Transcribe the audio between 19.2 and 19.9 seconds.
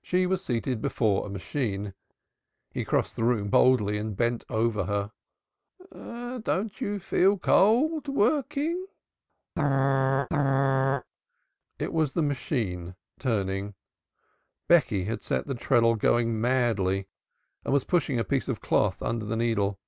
the needle.